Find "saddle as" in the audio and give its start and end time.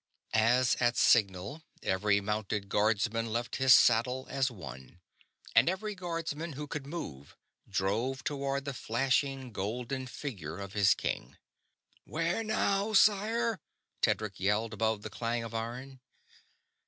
3.75-4.49